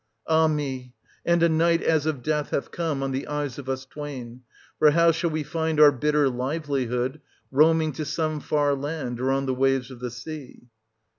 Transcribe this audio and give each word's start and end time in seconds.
Ah 0.25 0.47
me! 0.47 0.95
and 1.27 1.43
a 1.43 1.47
night 1.47 1.83
as 1.83 2.07
of 2.07 2.23
death 2.23 2.49
hath 2.49 2.71
come 2.71 3.03
on 3.03 3.11
the 3.11 3.27
eyes 3.27 3.59
of 3.59 3.69
us 3.69 3.85
twain: 3.85 4.41
for 4.79 4.89
how 4.89 5.11
shall 5.11 5.29
we 5.29 5.43
find 5.43 5.79
our 5.79 5.91
bitter 5.91 6.27
livelihood, 6.27 7.21
roaming 7.51 7.91
to 7.91 8.03
some 8.03 8.39
far 8.39 8.73
land, 8.73 9.21
or 9.21 9.29
on 9.29 9.45
the 9.45 9.53
waves 9.53 9.91
of 9.91 9.99
the 9.99 10.09
sea 10.09 10.69